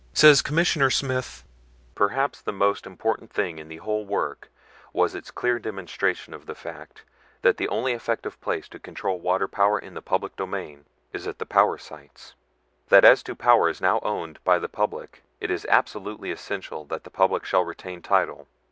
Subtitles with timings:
[0.13, 1.43] Says Commissioner Smith:
[1.93, 4.49] "Perhaps the most important thing in the whole work
[4.93, 7.03] was its clear demonstration of the fact
[7.43, 11.37] that the only effective place to control water power in the public interest is at
[11.37, 12.33] the power sites;
[12.89, 17.11] that as to powers now owned by the public it is absolutely essential that the
[17.11, 18.47] public shall retain title.